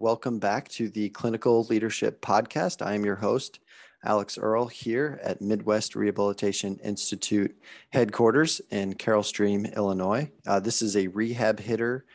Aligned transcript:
welcome 0.00 0.38
back 0.38 0.66
to 0.66 0.88
the 0.88 1.10
Clinical 1.10 1.64
Leadership 1.64 2.22
Podcast. 2.22 2.80
I 2.80 2.94
am 2.94 3.04
your 3.04 3.16
host, 3.16 3.60
Alex 4.02 4.38
Earl, 4.38 4.66
here 4.66 5.20
at 5.22 5.42
Midwest 5.42 5.94
Rehabilitation 5.94 6.80
Institute 6.82 7.54
headquarters 7.92 8.62
in 8.70 8.94
Carol 8.94 9.22
Stream, 9.22 9.66
Illinois. 9.66 10.30
Uh, 10.46 10.58
this 10.58 10.80
is 10.80 10.96
a 10.96 11.08
rehab 11.08 11.60
hitter 11.60 12.06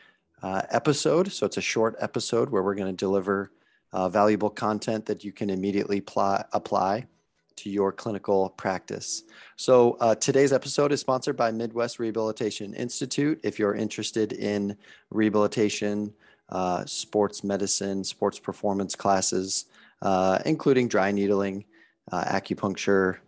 uh, 0.42 0.62
episode, 0.70 1.30
so 1.30 1.46
it's 1.46 1.58
a 1.58 1.62
short 1.62 1.94
episode 2.00 2.50
where 2.50 2.64
we're 2.64 2.74
going 2.74 2.90
to 2.90 3.04
deliver 3.04 3.52
uh, 3.92 4.08
valuable 4.08 4.50
content 4.50 5.06
that 5.06 5.22
you 5.22 5.30
can 5.30 5.48
immediately 5.48 6.00
pl- 6.00 6.42
apply 6.54 7.06
to 7.54 7.70
your 7.70 7.92
clinical 7.92 8.50
practice. 8.50 9.22
So, 9.54 9.96
uh, 10.00 10.16
today's 10.16 10.52
episode 10.52 10.90
is 10.90 11.00
sponsored 11.00 11.36
by 11.36 11.52
Midwest 11.52 12.00
Rehabilitation 12.00 12.74
Institute. 12.74 13.38
If 13.44 13.60
you're 13.60 13.76
interested 13.76 14.32
in 14.32 14.76
rehabilitation, 15.10 16.12
uh, 16.48 16.84
sports 16.84 17.42
medicine, 17.42 18.04
sports 18.04 18.38
performance 18.38 18.94
classes, 18.94 19.66
uh, 20.02 20.38
including 20.44 20.88
dry 20.88 21.10
needling, 21.10 21.64
uh, 22.12 22.24
acupuncture, 22.24 23.18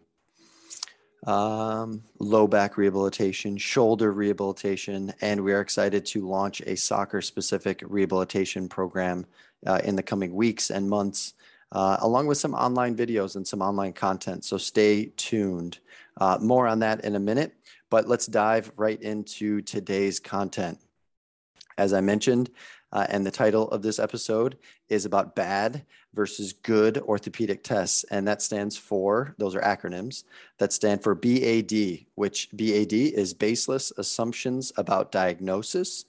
um, 1.27 2.03
low 2.21 2.47
back 2.47 2.77
rehabilitation, 2.77 3.57
shoulder 3.57 4.13
rehabilitation, 4.13 5.13
and 5.21 5.43
we 5.43 5.53
are 5.53 5.61
excited 5.61 6.07
to 6.07 6.29
launch 6.29 6.61
a 6.61 6.77
soccer 6.77 7.21
specific 7.21 7.83
rehabilitation 7.85 8.69
program 8.69 9.27
uh, 9.67 9.81
in 9.83 9.97
the 9.97 10.03
coming 10.03 10.35
weeks 10.35 10.71
and 10.71 10.89
months. 10.89 11.35
Uh, 11.71 11.99
along 12.01 12.27
with 12.27 12.39
some 12.39 12.55
online 12.55 12.97
videos 12.97 13.37
and 13.37 13.47
some 13.47 13.61
online 13.61 13.93
content. 13.93 14.43
So 14.43 14.57
stay 14.57 15.13
tuned. 15.17 15.81
More 16.41 16.67
on 16.67 16.79
that 16.79 17.05
in 17.05 17.15
a 17.15 17.21
minute, 17.21 17.53
but 17.91 18.09
let's 18.09 18.27
dive 18.27 18.73
right 18.77 19.01
into 19.03 19.61
today's 19.61 20.19
content. 20.19 20.79
As 21.77 21.93
I 21.93 22.01
mentioned, 22.01 22.51
uh, 22.93 23.07
and 23.11 23.25
the 23.25 23.31
title 23.31 23.69
of 23.69 23.83
this 23.83 23.99
episode 23.99 24.57
is 24.89 25.05
about 25.05 25.37
bad 25.37 25.85
versus 26.15 26.53
good 26.53 26.99
orthopedic 26.99 27.63
tests. 27.63 28.05
And 28.11 28.27
that 28.27 28.41
stands 28.41 28.77
for, 28.77 29.35
those 29.39 29.55
are 29.55 29.61
acronyms 29.61 30.25
that 30.59 30.73
stand 30.73 31.03
for 31.03 31.15
BAD, 31.15 32.07
which 32.15 32.49
BAD 32.53 32.93
is 32.93 33.35
baseless 33.35 33.93
assumptions 33.99 34.73
about 34.77 35.13
diagnosis. 35.13 36.07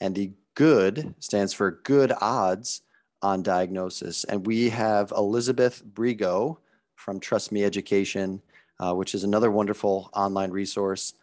And 0.00 0.14
the 0.14 0.32
good 0.54 1.14
stands 1.20 1.52
for 1.52 1.70
good 1.84 2.12
odds 2.20 2.82
on 3.22 3.42
diagnosis. 3.42 4.24
And 4.24 4.46
we 4.46 4.70
have 4.70 5.12
Elizabeth 5.16 5.82
Brigo 5.84 6.58
from 6.96 7.20
Trust 7.20 7.52
Me 7.52 7.64
Education, 7.64 8.42
uh, 8.80 8.92
which 8.94 9.14
is 9.14 9.22
another 9.22 9.52
wonderful 9.52 10.10
online 10.14 10.50
resource 10.50 11.14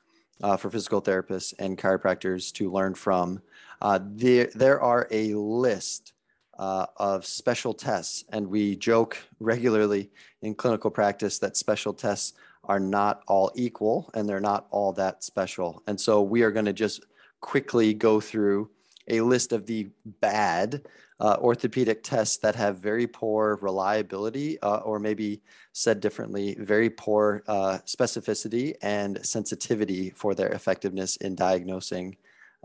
uh, 0.44 0.58
for 0.58 0.70
physical 0.70 1.02
therapists 1.02 1.54
and 1.60 1.78
chiropractors 1.78 2.52
to 2.54 2.72
learn 2.72 2.94
from. 2.94 3.42
Uh, 3.82 4.00
there, 4.04 4.50
there 4.56 4.82
are 4.82 5.08
a 5.12 5.34
list 5.34 6.14
uh, 6.58 6.86
of 6.98 7.26
special 7.26 7.74
tests, 7.74 8.24
and 8.30 8.48
we 8.48 8.76
joke 8.76 9.18
regularly 9.40 10.10
in 10.42 10.56
clinical 10.56 10.90
practice 10.90 11.40
that 11.40 11.58
special 11.58 11.94
tests 11.94 12.34
are 12.64 12.80
not 12.80 13.22
all 13.28 13.52
equal 13.56 14.10
and 14.14 14.28
they're 14.28 14.40
not 14.40 14.66
all 14.72 14.92
that 14.94 15.24
special. 15.24 15.84
And 15.88 16.00
so 16.00 16.22
we 16.22 16.42
are 16.42 16.52
going 16.52 16.66
to 16.66 16.74
just 16.74 17.06
quickly 17.42 17.94
go 17.94 18.20
through 18.20 18.70
a 19.08 19.22
list 19.22 19.54
of 19.54 19.66
the 19.66 19.90
bad 20.20 20.82
uh, 21.20 21.38
orthopedic 21.40 22.04
tests 22.04 22.38
that 22.38 22.56
have 22.56 22.78
very 22.80 23.08
poor 23.08 23.58
reliability, 23.62 24.60
uh, 24.62 24.78
or 24.78 25.00
maybe 25.00 25.42
said 25.72 26.00
differently, 26.00 26.56
very 26.60 26.90
poor 26.90 27.44
uh, 27.48 27.78
specificity 27.86 28.74
and 28.82 29.26
sensitivity 29.26 30.10
for 30.10 30.36
their 30.36 30.50
effectiveness 30.50 31.16
in 31.18 31.36
diagnosing 31.36 32.18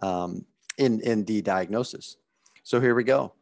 um, 0.02 0.44
in, 0.78 1.00
in 1.00 1.24
the 1.24 1.42
diagnosis. 1.42 2.16
So 2.62 2.80
here 2.80 2.94
we 2.94 3.04
go. 3.04 3.32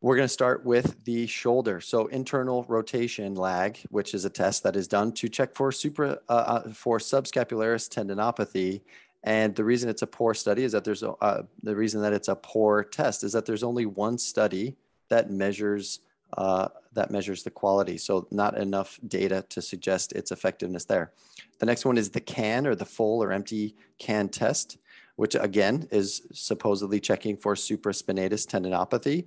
We're 0.00 0.16
going 0.16 0.28
to 0.28 0.32
start 0.32 0.66
with 0.66 1.02
the 1.04 1.26
shoulder. 1.26 1.80
So 1.80 2.08
internal 2.08 2.64
rotation 2.68 3.34
lag, 3.34 3.78
which 3.88 4.12
is 4.12 4.26
a 4.26 4.30
test 4.30 4.62
that 4.62 4.76
is 4.76 4.86
done 4.86 5.12
to 5.12 5.30
check 5.30 5.54
for 5.54 5.72
supra 5.72 6.18
uh, 6.28 6.32
uh, 6.32 6.72
for 6.72 6.98
subscapularis 6.98 7.88
tendinopathy. 7.88 8.82
And 9.24 9.54
the 9.54 9.64
reason 9.64 9.88
it's 9.88 10.02
a 10.02 10.06
poor 10.06 10.34
study 10.34 10.64
is 10.64 10.72
that 10.72 10.84
there's 10.84 11.02
a, 11.02 11.12
uh, 11.12 11.42
the 11.62 11.74
reason 11.74 12.02
that 12.02 12.12
it's 12.12 12.28
a 12.28 12.36
poor 12.36 12.84
test 12.84 13.24
is 13.24 13.32
that 13.32 13.46
there's 13.46 13.62
only 13.62 13.86
one 13.86 14.18
study 14.18 14.76
that 15.08 15.30
measures 15.30 16.00
uh, 16.36 16.68
that 16.92 17.10
measures 17.10 17.44
the 17.44 17.50
quality. 17.50 17.96
So 17.96 18.26
not 18.30 18.56
enough 18.58 18.98
data 19.06 19.44
to 19.50 19.62
suggest 19.62 20.12
its 20.12 20.32
effectiveness 20.32 20.84
there. 20.84 21.12
The 21.60 21.66
next 21.66 21.84
one 21.84 21.96
is 21.96 22.10
the 22.10 22.20
can 22.20 22.66
or 22.66 22.74
the 22.74 22.84
full 22.84 23.22
or 23.22 23.32
empty 23.32 23.76
can 23.98 24.28
test 24.28 24.78
which 25.16 25.34
again 25.34 25.88
is 25.90 26.22
supposedly 26.32 27.00
checking 27.00 27.36
for 27.36 27.54
supraspinatus 27.54 28.46
tendinopathy. 28.46 29.26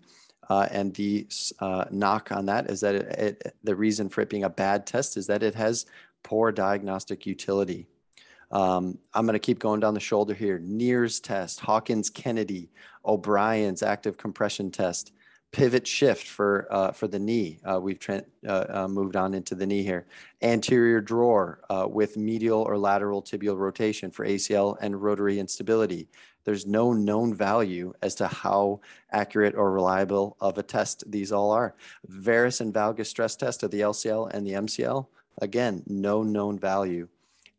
Uh, 0.50 0.68
and 0.72 0.94
the 0.96 1.28
uh, 1.60 1.86
knock 1.92 2.32
on 2.32 2.46
that 2.46 2.70
is 2.70 2.80
that 2.80 2.96
it, 2.96 3.20
it, 3.20 3.56
the 3.64 3.76
reason 3.76 4.08
for 4.08 4.22
it 4.22 4.30
being 4.30 4.46
a 4.46 4.50
bad 4.50 4.86
test 4.88 5.18
is 5.18 5.28
that 5.28 5.44
it 5.44 5.56
has 5.56 5.86
poor 6.24 6.52
diagnostic 6.52 7.26
utility. 7.26 7.88
Um, 8.52 8.98
I'm 9.14 9.26
going 9.26 9.34
to 9.34 9.40
keep 9.40 9.60
going 9.60 9.80
down 9.80 9.94
the 9.94 10.00
shoulder 10.00 10.34
here. 10.34 10.60
Neer's 10.60 11.20
test, 11.20 11.60
Hawkins 11.60 12.10
Kennedy, 12.10 12.70
O'Brien's 13.06 13.84
active 13.84 14.18
compression 14.18 14.72
test, 14.72 15.12
pivot 15.52 15.88
shift 15.88 16.28
for 16.28 16.68
uh, 16.70 16.92
for 16.92 17.08
the 17.08 17.20
knee. 17.20 17.60
Uh, 17.64 17.80
we've 17.80 18.00
uh, 18.10 18.22
uh, 18.48 18.88
moved 18.88 19.16
on 19.16 19.34
into 19.34 19.56
the 19.56 19.66
knee 19.66 19.84
here. 19.84 20.06
Anterior 20.42 21.02
drawer 21.02 21.62
uh, 21.70 21.88
with 21.90 22.18
medial 22.18 22.62
or 22.62 22.78
lateral 22.78 23.22
tibial 23.22 23.58
rotation 23.58 24.12
for 24.12 24.26
ACL 24.26 24.78
and 24.82 25.02
rotary 25.02 25.40
instability. 25.40 26.08
There's 26.44 26.66
no 26.66 26.94
known 26.94 27.34
value 27.34 27.94
as 28.02 28.16
to 28.16 28.28
how 28.28 28.80
accurate 29.12 29.56
or 29.56 29.72
reliable 29.72 30.38
of 30.40 30.58
a 30.58 30.64
test 30.64 31.04
these 31.12 31.34
all 31.34 31.52
are. 31.52 31.76
Varus 32.08 32.62
and 32.62 32.74
valgus 32.74 33.08
stress 33.08 33.36
test 33.36 33.64
of 33.64 33.72
the 33.72 33.82
LCL 33.82 34.32
and 34.34 34.48
the 34.48 34.54
MCL. 34.54 35.08
Again, 35.42 35.84
no 35.88 36.24
known 36.24 36.58
value. 36.58 37.10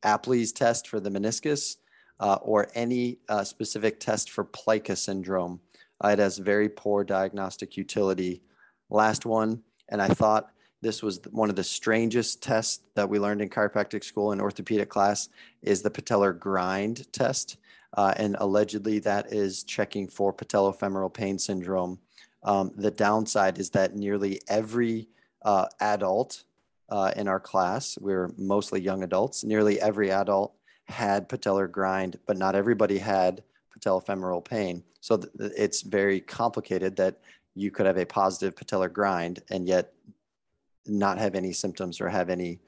Apley's 0.04 0.52
test 0.52 0.88
for 0.88 1.00
the 1.00 1.10
meniscus 1.10 1.76
uh, 2.20 2.38
or 2.42 2.68
any 2.74 3.18
specific 3.44 4.00
test 4.00 4.30
for 4.30 4.44
plica 4.44 4.96
syndrome 4.96 5.60
it 6.04 6.18
has 6.18 6.38
very 6.38 6.68
poor 6.68 7.04
diagnostic 7.04 7.76
utility. 7.76 8.42
Last 8.90 9.26
one, 9.26 9.62
and 9.88 10.00
I 10.00 10.08
thought 10.08 10.50
this 10.80 11.02
was 11.02 11.20
one 11.30 11.50
of 11.50 11.56
the 11.56 11.64
strangest 11.64 12.42
tests 12.42 12.84
that 12.94 13.08
we 13.08 13.18
learned 13.18 13.42
in 13.42 13.48
chiropractic 13.48 14.04
school 14.04 14.32
and 14.32 14.40
orthopedic 14.40 14.88
class 14.88 15.28
is 15.62 15.82
the 15.82 15.90
patellar 15.90 16.38
grind 16.38 17.12
test. 17.12 17.56
Uh, 17.94 18.12
and 18.16 18.36
allegedly 18.38 18.98
that 19.00 19.32
is 19.32 19.64
checking 19.64 20.06
for 20.06 20.32
patellofemoral 20.32 21.12
pain 21.12 21.38
syndrome. 21.38 21.98
Um, 22.44 22.70
the 22.76 22.90
downside 22.90 23.58
is 23.58 23.70
that 23.70 23.96
nearly 23.96 24.40
every 24.46 25.08
uh, 25.42 25.66
adult 25.80 26.44
uh, 26.88 27.12
in 27.16 27.28
our 27.28 27.40
class, 27.40 27.98
we 28.00 28.12
we're 28.12 28.30
mostly 28.36 28.80
young 28.80 29.02
adults, 29.02 29.44
nearly 29.44 29.80
every 29.80 30.10
adult 30.10 30.54
had 30.86 31.28
patellar 31.28 31.70
grind, 31.70 32.18
but 32.26 32.38
not 32.38 32.54
everybody 32.54 32.98
had 32.98 33.42
patellofemoral 33.76 34.44
pain. 34.44 34.82
So 35.00 35.18
th- 35.18 35.52
it's 35.56 35.82
very 35.82 36.20
complicated 36.20 36.96
that 36.96 37.20
you 37.54 37.70
could 37.70 37.86
have 37.86 37.98
a 37.98 38.06
positive 38.06 38.54
patellar 38.54 38.92
grind 38.92 39.42
and 39.50 39.66
yet 39.66 39.92
not 40.86 41.18
have 41.18 41.34
any 41.34 41.52
symptoms 41.52 42.00
or 42.00 42.08
have 42.08 42.30
any 42.30 42.60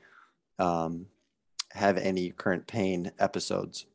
um, 0.59 1.07
have 1.73 1.97
any 1.97 2.31
current 2.31 2.67
pain 2.67 3.13
episodes. 3.19 3.87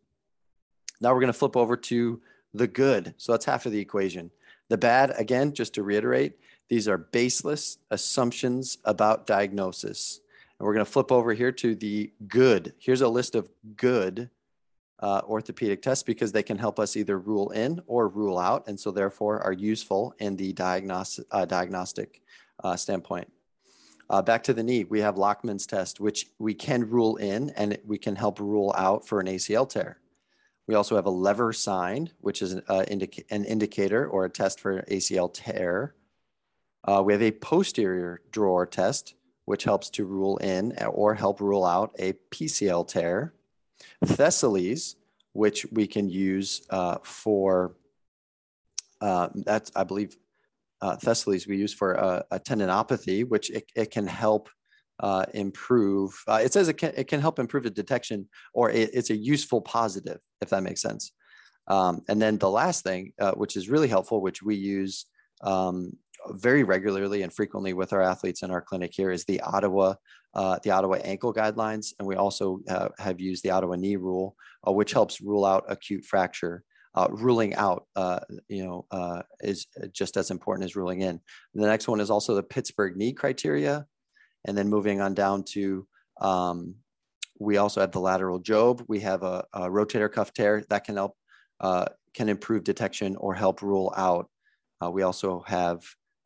Now 1.01 1.13
we're 1.13 1.19
going 1.19 1.33
to 1.33 1.37
flip 1.37 1.57
over 1.57 1.77
to 1.77 2.21
the 2.53 2.67
good. 2.67 3.13
So 3.17 3.33
that's 3.33 3.45
half 3.45 3.65
of 3.65 3.71
the 3.71 3.79
equation. 3.79 4.31
The 4.69 4.77
bad, 4.77 5.13
again, 5.17 5.53
just 5.53 5.75
to 5.75 5.83
reiterate, 5.83 6.39
these 6.69 6.87
are 6.87 6.97
baseless 6.97 7.77
assumptions 7.91 8.77
about 8.85 9.27
diagnosis. 9.27 10.21
And 10.57 10.65
we're 10.65 10.73
going 10.73 10.85
to 10.85 10.91
flip 10.91 11.11
over 11.11 11.33
here 11.33 11.51
to 11.51 11.75
the 11.75 12.11
good. 12.27 12.73
Here's 12.79 13.01
a 13.01 13.07
list 13.07 13.35
of 13.35 13.49
good 13.75 14.29
uh, 14.99 15.21
orthopedic 15.25 15.81
tests 15.81 16.03
because 16.03 16.31
they 16.31 16.43
can 16.43 16.57
help 16.57 16.79
us 16.79 16.95
either 16.95 17.19
rule 17.19 17.49
in 17.51 17.81
or 17.85 18.07
rule 18.07 18.39
out, 18.39 18.67
and 18.67 18.79
so 18.79 18.91
therefore 18.91 19.41
are 19.41 19.53
useful 19.53 20.15
in 20.19 20.35
the 20.37 20.53
diagnostic, 20.53 21.25
uh, 21.31 21.45
diagnostic 21.45 22.21
uh, 22.63 22.75
standpoint. 22.75 23.29
Uh, 24.09 24.21
back 24.21 24.43
to 24.43 24.53
the 24.53 24.63
knee, 24.63 24.83
we 24.83 24.99
have 24.99 25.15
Lachman's 25.15 25.65
test, 25.65 25.99
which 25.99 26.27
we 26.37 26.53
can 26.53 26.87
rule 26.87 27.15
in 27.17 27.49
and 27.51 27.77
we 27.85 27.97
can 27.97 28.15
help 28.15 28.39
rule 28.39 28.73
out 28.77 29.05
for 29.07 29.19
an 29.19 29.27
ACL 29.27 29.67
tear. 29.67 29.99
We 30.67 30.75
also 30.75 30.95
have 30.95 31.05
a 31.05 31.11
lever 31.11 31.53
sign, 31.53 32.11
which 32.21 32.41
is 32.41 32.53
an, 32.53 32.61
uh, 32.67 32.85
indica- 32.87 33.23
an 33.31 33.45
indicator 33.45 34.07
or 34.07 34.25
a 34.25 34.29
test 34.29 34.59
for 34.59 34.83
ACL 34.83 35.31
tear. 35.33 35.95
Uh, 36.85 37.01
we 37.03 37.13
have 37.13 37.21
a 37.23 37.31
posterior 37.31 38.21
drawer 38.31 38.65
test, 38.65 39.15
which 39.45 39.63
helps 39.63 39.89
to 39.89 40.05
rule 40.05 40.37
in 40.37 40.77
or 40.87 41.15
help 41.15 41.41
rule 41.41 41.65
out 41.65 41.95
a 41.99 42.13
PCL 42.31 42.87
tear. 42.87 43.33
Thessaly's, 44.05 44.95
which 45.33 45.65
we 45.71 45.87
can 45.87 46.09
use 46.09 46.65
uh, 46.69 46.97
for, 47.03 47.75
uh, 49.01 49.29
that's, 49.33 49.71
I 49.75 49.83
believe, 49.83 50.15
uh, 50.81 50.97
we 51.47 51.57
use 51.57 51.73
for 51.73 51.93
a, 51.93 52.25
a 52.31 52.39
tendinopathy, 52.39 53.27
which 53.27 53.49
it, 53.49 53.71
it 53.75 53.91
can 53.91 54.05
help 54.05 54.49
uh, 54.99 55.25
improve. 55.33 56.21
Uh, 56.27 56.39
it 56.43 56.53
says 56.53 56.67
it 56.67 56.73
can, 56.73 56.93
it 56.95 57.07
can 57.07 57.19
help 57.19 57.39
improve 57.39 57.63
the 57.63 57.69
detection, 57.69 58.29
or 58.53 58.69
it, 58.69 58.91
it's 58.93 59.09
a 59.09 59.15
useful 59.15 59.61
positive, 59.61 60.19
if 60.41 60.49
that 60.49 60.63
makes 60.63 60.81
sense. 60.81 61.11
Um, 61.67 62.03
and 62.07 62.21
then 62.21 62.37
the 62.37 62.49
last 62.49 62.83
thing, 62.83 63.13
uh, 63.19 63.31
which 63.31 63.55
is 63.55 63.69
really 63.69 63.87
helpful, 63.87 64.21
which 64.21 64.43
we 64.43 64.55
use 64.55 65.05
um, 65.41 65.93
very 66.31 66.63
regularly 66.63 67.21
and 67.23 67.33
frequently 67.33 67.73
with 67.73 67.93
our 67.93 68.01
athletes 68.01 68.43
in 68.43 68.51
our 68.51 68.61
clinic 68.61 68.91
here 68.93 69.11
is 69.11 69.25
the 69.25 69.41
Ottawa 69.41 69.95
uh, 70.35 70.59
the 70.63 70.71
Ottawa 70.71 70.95
ankle 70.97 71.33
guidelines, 71.33 71.93
and 71.97 72.07
we 72.07 72.15
also 72.15 72.59
uh, 72.69 72.89
have 72.97 73.21
used 73.21 73.43
the 73.43 73.51
Ottawa 73.51 73.75
knee 73.75 73.95
rule, 73.95 74.35
uh, 74.67 74.71
which 74.71 74.91
helps 74.91 75.21
rule 75.21 75.45
out 75.45 75.63
acute 75.69 76.03
fracture. 76.03 76.63
Uh, 76.93 77.07
ruling 77.09 77.53
out, 77.55 77.85
uh, 77.97 78.21
you 78.47 78.63
know, 78.63 78.85
uh, 78.89 79.21
is 79.41 79.67
just 79.91 80.15
as 80.15 80.31
important 80.31 80.63
as 80.63 80.77
ruling 80.77 81.01
in. 81.01 81.19
The 81.53 81.67
next 81.67 81.89
one 81.89 81.99
is 81.99 82.09
also 82.09 82.35
the 82.35 82.43
Pittsburgh 82.43 82.95
knee 82.95 83.11
criteria, 83.11 83.85
and 84.45 84.57
then 84.57 84.69
moving 84.69 85.01
on 85.01 85.13
down 85.13 85.43
to, 85.51 85.85
um, 86.21 86.75
we 87.37 87.57
also 87.57 87.81
have 87.81 87.91
the 87.91 87.99
lateral 87.99 88.41
Jobe. 88.41 88.81
We 88.87 89.01
have 89.01 89.23
a, 89.23 89.43
a 89.53 89.61
rotator 89.63 90.09
cuff 90.09 90.31
tear 90.33 90.63
that 90.69 90.85
can 90.85 90.95
help, 90.95 91.17
can 92.13 92.29
improve 92.29 92.63
detection 92.63 93.17
or 93.17 93.33
help 93.33 93.61
rule 93.61 93.93
out. 93.97 94.29
we 94.89 95.03
also 95.03 95.43
have 95.47 95.83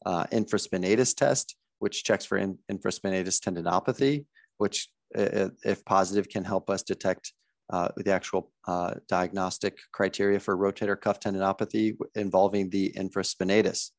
infraspinatus 0.07 1.15
test, 1.15 1.55
which 1.79 2.03
checks 2.03 2.25
for 2.25 2.37
in, 2.37 2.57
infraspinatus 2.71 3.39
tendinopathy, 3.39 4.25
which, 4.57 4.89
if 5.11 5.83
positive, 5.85 6.29
can 6.29 6.43
help 6.43 6.69
us 6.69 6.83
detect 6.83 7.33
uh, 7.71 7.89
the 7.97 8.11
actual 8.11 8.51
uh, 8.67 8.95
diagnostic 9.07 9.77
criteria 9.91 10.39
for 10.39 10.57
rotator 10.57 10.99
cuff 10.99 11.19
tendinopathy 11.19 11.95
involving 12.15 12.69
the 12.69 12.91
infraspinatus. 12.97 13.91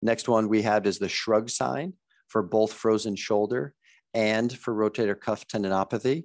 Next 0.00 0.28
one 0.28 0.48
we 0.48 0.62
have 0.62 0.86
is 0.86 0.98
the 0.98 1.08
shrug 1.08 1.50
sign 1.50 1.94
for 2.28 2.42
both 2.42 2.72
frozen 2.72 3.16
shoulder 3.16 3.74
and 4.14 4.56
for 4.56 4.74
rotator 4.74 5.20
cuff 5.20 5.46
tendinopathy. 5.48 6.24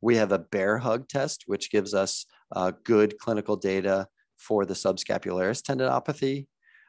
We 0.00 0.16
have 0.16 0.32
a 0.32 0.38
bear 0.38 0.78
hug 0.78 1.08
test, 1.08 1.44
which 1.46 1.70
gives 1.70 1.94
us 1.94 2.26
uh, 2.54 2.72
good 2.84 3.18
clinical 3.18 3.56
data 3.56 4.06
for 4.36 4.66
the 4.66 4.74
subscapularis 4.74 5.62
tendinopathy. 5.62 6.46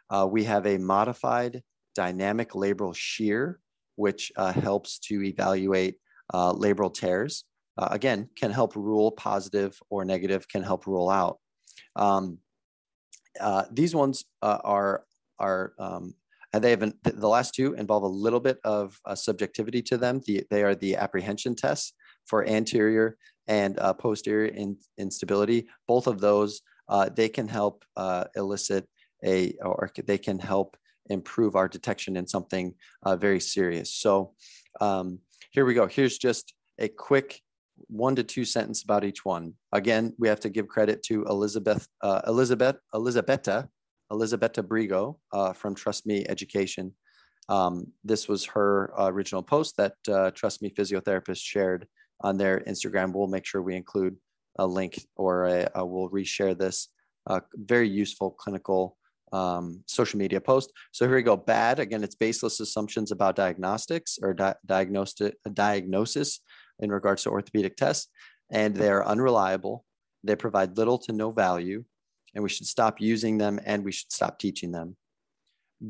Uh, 0.09 0.27
we 0.29 0.43
have 0.43 0.65
a 0.65 0.77
modified 0.77 1.61
dynamic 1.95 2.51
labral 2.51 2.95
shear, 2.95 3.59
which 3.95 4.31
uh, 4.35 4.53
helps 4.53 4.99
to 4.99 5.23
evaluate 5.23 5.95
uh, 6.33 6.53
labral 6.53 6.93
tears. 6.93 7.45
Uh, 7.77 7.89
again, 7.91 8.29
can 8.35 8.51
help 8.51 8.75
rule 8.75 9.11
positive 9.11 9.77
or 9.89 10.03
negative, 10.05 10.47
can 10.47 10.63
help 10.63 10.87
rule 10.87 11.09
out. 11.09 11.39
Um, 11.95 12.39
uh, 13.39 13.65
these 13.71 13.95
ones 13.95 14.25
uh, 14.41 14.59
are, 14.63 15.05
are 15.37 15.73
um, 15.79 16.15
and 16.51 16.63
they 16.63 16.71
have 16.71 16.81
an, 16.81 16.93
the 17.03 17.27
last 17.27 17.53
two 17.53 17.73
involve 17.73 18.03
a 18.03 18.07
little 18.07 18.39
bit 18.39 18.57
of 18.63 18.99
subjectivity 19.13 19.83
to 19.83 19.97
them. 19.97 20.19
The, 20.25 20.43
they 20.49 20.63
are 20.63 20.73
the 20.73 20.95
apprehension 20.95 21.55
tests 21.55 21.93
for 22.25 22.47
anterior 22.47 23.17
and 23.47 23.77
posterior 23.99 24.47
in, 24.47 24.77
instability. 24.97 25.67
Both 25.87 26.07
of 26.07 26.19
those, 26.19 26.61
they 27.15 27.29
can 27.29 27.47
help 27.47 27.85
elicit 28.35 28.89
a, 29.23 29.53
or 29.61 29.89
they 30.05 30.17
can 30.17 30.39
help 30.39 30.77
improve 31.09 31.55
our 31.55 31.67
detection 31.67 32.15
in 32.15 32.27
something 32.27 32.73
uh, 33.03 33.15
very 33.15 33.39
serious. 33.39 33.93
So 33.93 34.33
um, 34.79 35.19
here 35.51 35.65
we 35.65 35.73
go. 35.73 35.87
Here's 35.87 36.17
just 36.17 36.53
a 36.77 36.87
quick 36.87 37.41
one 37.87 38.15
to 38.15 38.23
two 38.23 38.45
sentence 38.45 38.83
about 38.83 39.03
each 39.03 39.25
one. 39.25 39.53
Again, 39.71 40.13
we 40.17 40.27
have 40.27 40.39
to 40.41 40.49
give 40.49 40.67
credit 40.67 41.01
to 41.03 41.23
Elizabeth, 41.25 41.87
uh, 42.01 42.21
Elizabeth, 42.27 42.77
Elizabetta, 42.93 43.69
Elizabetta 44.11 44.63
Brigo 44.63 45.17
uh, 45.31 45.53
from 45.53 45.75
Trust 45.75 46.05
Me 46.05 46.25
Education. 46.27 46.93
Um, 47.47 47.87
this 48.03 48.27
was 48.27 48.45
her 48.45 48.93
uh, 48.99 49.11
original 49.11 49.41
post 49.41 49.77
that 49.77 49.93
uh, 50.07 50.31
Trust 50.31 50.61
Me 50.61 50.69
Physiotherapist 50.69 51.41
shared 51.41 51.87
on 52.21 52.37
their 52.37 52.59
Instagram. 52.61 53.13
We'll 53.13 53.27
make 53.27 53.45
sure 53.45 53.61
we 53.61 53.75
include 53.75 54.17
a 54.57 54.67
link 54.67 55.01
or 55.15 55.45
a, 55.45 55.69
a 55.75 55.85
we'll 55.85 56.09
reshare 56.09 56.57
this 56.57 56.89
uh, 57.27 57.39
very 57.55 57.89
useful 57.89 58.31
clinical 58.31 58.97
um, 59.33 59.83
social 59.87 60.17
media 60.17 60.41
post. 60.41 60.71
So 60.91 61.05
here 61.05 61.15
we 61.15 61.23
go. 61.23 61.37
Bad. 61.37 61.79
Again, 61.79 62.03
it's 62.03 62.15
baseless 62.15 62.59
assumptions 62.59 63.11
about 63.11 63.35
diagnostics 63.35 64.19
or 64.21 64.33
di- 64.33 64.55
diagnostic 64.65 65.35
diagnosis 65.53 66.39
in 66.79 66.91
regards 66.91 67.23
to 67.23 67.29
orthopedic 67.29 67.75
tests, 67.75 68.09
and 68.51 68.75
they 68.75 68.89
are 68.89 69.05
unreliable. 69.05 69.85
They 70.23 70.35
provide 70.35 70.77
little 70.77 70.97
to 70.99 71.13
no 71.13 71.31
value, 71.31 71.83
and 72.33 72.43
we 72.43 72.49
should 72.49 72.67
stop 72.67 72.99
using 73.01 73.37
them 73.37 73.59
and 73.65 73.83
we 73.83 73.91
should 73.91 74.11
stop 74.11 74.39
teaching 74.39 74.71
them. 74.71 74.97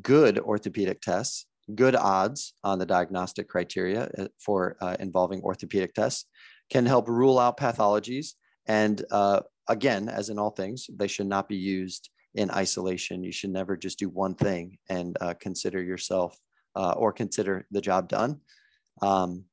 Good 0.02 0.40
orthopedic 0.40 1.02
tests, 1.02 1.46
good 1.76 1.96
odds 1.96 2.54
on 2.64 2.80
the 2.80 2.86
diagnostic 2.86 3.48
criteria 3.48 4.10
uh, 4.18 4.28
for 4.40 4.78
uh, 4.82 4.96
involving 5.00 5.42
orthopedic 5.42 5.94
tests, 5.94 6.26
can 6.70 6.86
help 6.86 7.08
rule 7.08 7.40
out 7.40 7.58
pathologies. 7.58 8.34
And 8.68 9.04
uh, 9.12 9.42
again, 9.68 10.10
as 10.10 10.30
in 10.30 10.38
all 10.38 10.52
things, 10.52 10.88
they 10.94 11.08
should 11.08 11.28
not 11.28 11.50
be 11.50 11.58
used 11.58 12.10
in 12.36 12.52
isolation. 12.52 13.24
You 13.24 13.32
should 13.32 13.52
never 13.52 13.76
just 13.78 14.00
do 14.00 14.10
one 14.10 14.36
thing 14.36 14.78
and 14.90 15.18
uh, 15.22 15.34
consider 15.40 15.82
yourself 15.82 16.38
uh, 16.76 16.92
or 16.92 17.12
consider 17.12 17.66
the 17.72 17.82
job 17.82 18.08
done. 18.10 18.42
Um, 19.02 19.46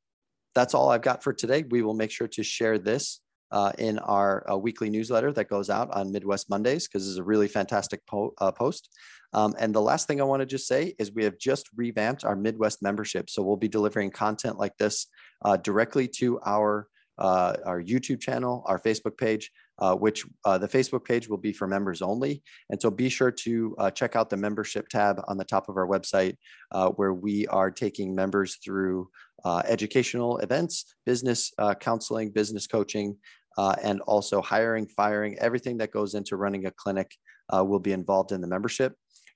that's 0.54 0.74
all 0.74 0.90
I've 0.90 1.02
got 1.02 1.22
for 1.22 1.32
today. 1.32 1.64
We 1.68 1.82
will 1.82 1.94
make 1.94 2.10
sure 2.10 2.28
to 2.28 2.42
share 2.42 2.78
this 2.78 3.20
uh, 3.52 3.72
in 3.78 3.98
our 3.98 4.50
uh, 4.50 4.56
weekly 4.56 4.90
newsletter 4.90 5.32
that 5.32 5.48
goes 5.48 5.70
out 5.70 5.90
on 5.92 6.12
Midwest 6.12 6.50
Mondays 6.50 6.88
because 6.88 7.08
it's 7.08 7.18
a 7.18 7.22
really 7.22 7.48
fantastic 7.48 8.04
po 8.06 8.32
uh, 8.38 8.52
post. 8.52 8.90
Um, 9.32 9.54
and 9.58 9.74
the 9.74 9.82
last 9.82 10.06
thing 10.06 10.20
I 10.20 10.24
want 10.24 10.40
to 10.40 10.46
just 10.46 10.66
say 10.66 10.94
is 10.98 11.12
we 11.12 11.24
have 11.24 11.38
just 11.38 11.68
revamped 11.76 12.24
our 12.24 12.36
Midwest 12.36 12.82
membership. 12.82 13.28
So 13.28 13.42
we'll 13.42 13.56
be 13.56 13.68
delivering 13.68 14.10
content 14.10 14.58
like 14.58 14.76
this 14.78 15.06
uh, 15.44 15.56
directly 15.56 16.08
to 16.08 16.40
our 16.44 16.88
uh, 17.18 17.56
our 17.64 17.82
YouTube 17.82 18.20
channel, 18.20 18.62
our 18.66 18.78
Facebook 18.78 19.16
page, 19.16 19.50
uh, 19.78 19.94
which 19.94 20.24
uh, 20.44 20.58
the 20.58 20.68
Facebook 20.68 21.04
page 21.04 21.28
will 21.28 21.36
be 21.36 21.52
for 21.52 21.66
members 21.66 22.00
only. 22.00 22.42
And 22.70 22.80
so 22.80 22.90
be 22.90 23.08
sure 23.08 23.30
to 23.30 23.74
uh, 23.78 23.90
check 23.90 24.16
out 24.16 24.30
the 24.30 24.36
membership 24.36 24.88
tab 24.88 25.20
on 25.28 25.36
the 25.36 25.44
top 25.44 25.68
of 25.68 25.76
our 25.76 25.86
website, 25.86 26.36
uh, 26.72 26.90
where 26.90 27.12
we 27.12 27.46
are 27.48 27.70
taking 27.70 28.14
members 28.14 28.56
through 28.64 29.08
uh, 29.44 29.62
educational 29.66 30.38
events, 30.38 30.94
business 31.04 31.52
counseling, 31.80 32.30
business 32.30 32.66
coaching, 32.66 33.16
and 33.58 34.00
also 34.02 34.40
hiring, 34.40 34.86
firing, 34.86 35.38
everything 35.38 35.76
that 35.78 35.90
goes 35.90 36.14
into 36.14 36.36
running 36.36 36.66
a 36.66 36.70
clinic 36.70 37.14
will 37.52 37.78
be 37.78 37.92
involved 37.92 38.32
in 38.32 38.40
the 38.40 38.46
membership. 38.46 38.94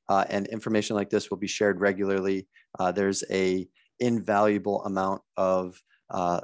and 0.08 0.46
information 0.48 0.96
like 0.96 1.10
this 1.10 1.30
will 1.30 1.36
be 1.36 1.46
shared 1.46 1.80
regularly. 1.80 2.48
there's 2.94 3.22
a 3.30 3.68
invaluable 4.00 4.82
amount 4.84 5.20
of 5.36 5.76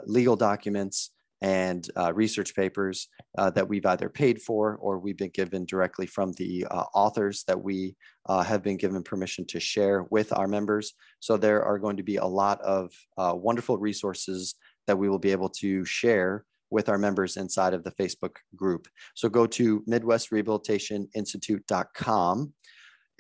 legal 0.04 0.36
documents, 0.36 1.10
and 1.42 1.90
uh, 1.96 2.12
research 2.14 2.54
papers 2.54 3.08
uh, 3.36 3.50
that 3.50 3.68
we've 3.68 3.84
either 3.86 4.08
paid 4.08 4.40
for 4.40 4.76
or 4.76 4.98
we've 4.98 5.18
been 5.18 5.30
given 5.30 5.66
directly 5.66 6.06
from 6.06 6.32
the 6.32 6.66
uh, 6.70 6.84
authors 6.94 7.44
that 7.46 7.62
we 7.62 7.94
uh, 8.26 8.42
have 8.42 8.62
been 8.62 8.76
given 8.76 9.02
permission 9.02 9.46
to 9.46 9.58
share 9.60 10.04
with 10.10 10.32
our 10.32 10.48
members. 10.48 10.94
So 11.20 11.36
there 11.36 11.62
are 11.62 11.78
going 11.78 11.98
to 11.98 12.02
be 12.02 12.16
a 12.16 12.24
lot 12.24 12.60
of 12.62 12.90
uh, 13.18 13.34
wonderful 13.36 13.78
resources 13.78 14.54
that 14.86 14.98
we 14.98 15.08
will 15.08 15.18
be 15.18 15.32
able 15.32 15.48
to 15.50 15.84
share 15.84 16.44
with 16.70 16.88
our 16.88 16.98
members 16.98 17.36
inside 17.36 17.74
of 17.74 17.84
the 17.84 17.92
Facebook 17.92 18.36
group. 18.56 18.88
So 19.14 19.28
go 19.28 19.46
to 19.46 19.82
MidwestRehabilitationInstitute.com 19.82 22.52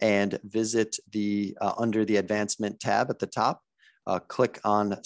and 0.02 0.38
visit 0.44 0.96
the 1.12 1.56
uh, 1.60 1.72
under 1.78 2.04
the 2.04 2.16
advancement 2.16 2.80
tab 2.80 3.08
at 3.10 3.18
the 3.18 3.26
top. 3.26 3.62
click 4.28 4.60
on 4.64 4.96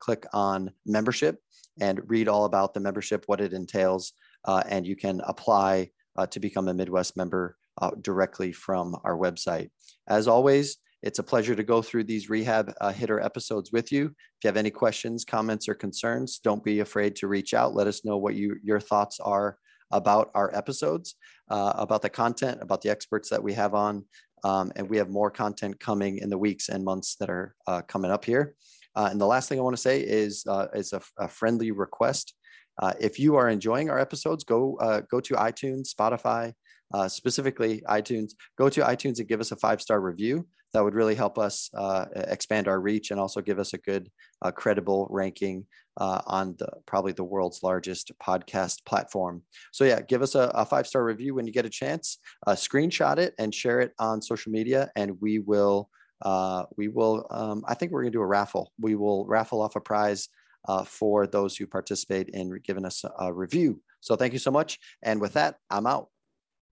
click 0.00 0.26
on 0.32 0.70
membership 0.86 1.40
and 1.80 2.00
read 2.06 2.28
all 2.28 2.44
about 2.44 2.74
the 2.74 2.80
membership, 2.80 3.24
what 3.26 3.40
it 3.40 3.52
entails, 3.52 4.12
uh, 4.44 4.62
and 4.68 4.86
you 4.86 4.96
can 4.96 5.20
apply 5.24 5.90
uh, 6.16 6.26
to 6.26 6.40
become 6.40 6.68
a 6.68 6.74
Midwest 6.74 7.16
member 7.16 7.56
uh, 7.80 7.90
directly 8.00 8.52
from 8.52 8.96
our 9.04 9.16
website. 9.16 9.70
As 10.08 10.26
always, 10.28 10.78
it's 11.02 11.20
a 11.20 11.22
pleasure 11.22 11.54
to 11.54 11.62
go 11.62 11.80
through 11.80 12.04
these 12.04 12.28
rehab 12.28 12.72
uh, 12.80 12.92
hitter 12.92 13.20
episodes 13.20 13.70
with 13.70 13.92
you. 13.92 14.06
If 14.06 14.44
you 14.44 14.48
have 14.48 14.56
any 14.56 14.70
questions, 14.70 15.24
comments, 15.24 15.68
or 15.68 15.74
concerns, 15.74 16.40
don't 16.42 16.64
be 16.64 16.80
afraid 16.80 17.14
to 17.16 17.28
reach 17.28 17.54
out. 17.54 17.74
Let 17.74 17.86
us 17.86 18.04
know 18.04 18.16
what 18.16 18.34
you, 18.34 18.56
your 18.62 18.80
thoughts 18.80 19.20
are 19.20 19.58
about 19.92 20.30
our 20.34 20.54
episodes, 20.54 21.14
uh, 21.50 21.72
about 21.76 22.02
the 22.02 22.10
content, 22.10 22.58
about 22.60 22.82
the 22.82 22.90
experts 22.90 23.30
that 23.30 23.42
we 23.42 23.54
have 23.54 23.74
on. 23.74 24.04
Um, 24.44 24.72
and 24.76 24.88
we 24.88 24.98
have 24.98 25.08
more 25.08 25.30
content 25.30 25.80
coming 25.80 26.18
in 26.18 26.30
the 26.30 26.38
weeks 26.38 26.68
and 26.68 26.84
months 26.84 27.16
that 27.16 27.30
are 27.30 27.54
uh, 27.66 27.82
coming 27.82 28.10
up 28.10 28.24
here. 28.24 28.54
Uh, 28.98 29.08
and 29.12 29.20
the 29.20 29.26
last 29.26 29.48
thing 29.48 29.60
I 29.60 29.62
want 29.62 29.76
to 29.76 29.80
say 29.82 30.00
is 30.00 30.44
uh, 30.48 30.66
is 30.74 30.92
a, 30.92 31.00
a, 31.18 31.28
friendly 31.28 31.70
request. 31.70 32.34
Uh, 32.82 32.94
if 33.00 33.16
you 33.20 33.36
are 33.36 33.48
enjoying 33.48 33.90
our 33.90 33.98
episodes, 33.98 34.42
go 34.42 34.76
uh, 34.80 35.02
go 35.08 35.20
to 35.20 35.34
iTunes, 35.34 35.94
Spotify, 35.94 36.52
uh, 36.92 37.06
specifically 37.06 37.80
iTunes. 37.88 38.32
Go 38.58 38.68
to 38.68 38.80
iTunes 38.80 39.20
and 39.20 39.28
give 39.28 39.40
us 39.40 39.52
a 39.52 39.56
five 39.56 39.80
star 39.80 40.00
review. 40.00 40.48
That 40.72 40.82
would 40.82 40.94
really 40.94 41.14
help 41.14 41.38
us 41.38 41.70
uh, 41.74 42.06
expand 42.12 42.66
our 42.66 42.80
reach 42.80 43.12
and 43.12 43.20
also 43.20 43.40
give 43.40 43.60
us 43.60 43.72
a 43.72 43.78
good, 43.78 44.10
credible 44.56 45.06
ranking 45.10 45.66
on 45.96 46.56
the 46.58 46.68
probably 46.84 47.12
the 47.12 47.24
world's 47.24 47.62
largest 47.62 48.10
podcast 48.20 48.84
platform. 48.84 49.42
So 49.72 49.84
yeah, 49.84 50.00
give 50.00 50.22
us 50.22 50.34
a, 50.34 50.50
a 50.54 50.66
five 50.66 50.88
star 50.88 51.04
review 51.04 51.36
when 51.36 51.46
you 51.46 51.52
get 51.52 51.64
a 51.64 51.70
chance. 51.70 52.18
screenshot 52.48 53.18
it 53.18 53.34
and 53.38 53.54
share 53.54 53.80
it 53.80 53.92
on 54.00 54.20
social 54.20 54.50
media, 54.50 54.90
and 54.96 55.20
we 55.20 55.38
will 55.38 55.88
uh, 56.22 56.64
we 56.76 56.88
will, 56.88 57.26
um, 57.30 57.64
I 57.66 57.74
think 57.74 57.92
we're 57.92 58.02
going 58.02 58.12
to 58.12 58.18
do 58.18 58.22
a 58.22 58.26
raffle. 58.26 58.72
We 58.80 58.94
will 58.94 59.26
raffle 59.26 59.62
off 59.62 59.76
a 59.76 59.80
prize 59.80 60.28
uh, 60.66 60.84
for 60.84 61.26
those 61.26 61.56
who 61.56 61.66
participate 61.66 62.28
in 62.30 62.60
giving 62.64 62.84
us 62.84 63.04
a, 63.04 63.26
a 63.26 63.32
review. 63.32 63.80
So 64.00 64.16
thank 64.16 64.32
you 64.32 64.38
so 64.38 64.50
much. 64.50 64.78
And 65.02 65.20
with 65.20 65.34
that, 65.34 65.56
I'm 65.70 65.86
out. 65.86 66.08